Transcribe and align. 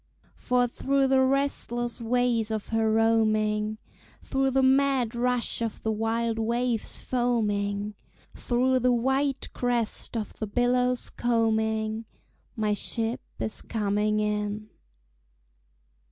For 0.33 0.65
through 0.67 1.09
the 1.09 1.21
restless 1.21 2.01
ways 2.01 2.49
of 2.49 2.69
her 2.69 2.91
roaming, 2.91 3.77
Through 4.23 4.49
the 4.49 4.63
mad 4.63 5.13
rush 5.13 5.61
of 5.61 5.83
the 5.83 5.91
wild 5.91 6.39
waves 6.39 6.99
foaming, 6.99 7.93
Through 8.35 8.79
the 8.79 8.91
white 8.91 9.49
crest 9.53 10.17
of 10.17 10.33
the 10.39 10.47
billows 10.47 11.11
combing, 11.11 12.05
My 12.55 12.73
ship 12.73 13.21
is 13.37 13.61
coming 13.61 14.19
in. 14.19 14.71